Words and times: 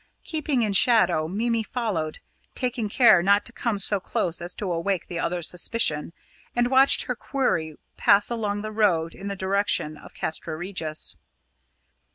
Keeping 0.23 0.63
in 0.63 0.73
shadow, 0.73 1.27
Mimi 1.27 1.61
followed, 1.61 2.17
taking 2.55 2.89
care 2.89 3.21
not 3.21 3.45
to 3.45 3.53
come 3.53 3.77
so 3.77 3.99
close 3.99 4.41
as 4.41 4.51
to 4.55 4.71
awake 4.71 5.05
the 5.05 5.19
other's 5.19 5.47
suspicion, 5.47 6.11
and 6.55 6.71
watched 6.71 7.03
her 7.03 7.15
quarry 7.15 7.75
pass 7.97 8.31
along 8.31 8.63
the 8.63 8.71
road 8.71 9.13
in 9.13 9.27
the 9.27 9.35
direction 9.35 9.97
of 9.97 10.15
Castra 10.15 10.57
Regis. 10.57 11.17